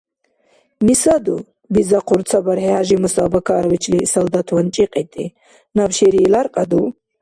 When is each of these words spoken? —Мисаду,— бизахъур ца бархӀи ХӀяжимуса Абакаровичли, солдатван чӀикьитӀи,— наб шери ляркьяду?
—Мисаду,— 0.87 1.35
бизахъур 1.73 2.21
ца 2.29 2.39
бархӀи 2.45 2.69
ХӀяжимуса 2.75 3.21
Абакаровичли, 3.27 3.99
солдатван 4.13 4.65
чӀикьитӀи,— 4.75 5.25
наб 5.77 5.91
шери 5.97 6.21
ляркьяду? 6.33 6.81